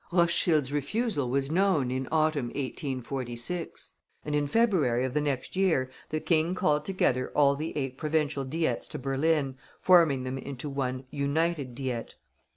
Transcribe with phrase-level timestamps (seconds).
[0.11, 3.93] Rothschild's refusal was known in autumn, 1846,
[4.25, 8.43] and in February of the next year the King called together all the eight Provincial
[8.43, 12.15] Diets to Berlin, forming them into one "United Diet."